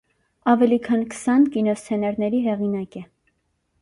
Ավելի 0.53 0.79
քան 0.87 1.03
քսան 1.11 1.45
կինոսցենարների 1.57 2.43
հեղինակ 2.47 2.99
է։ 3.05 3.07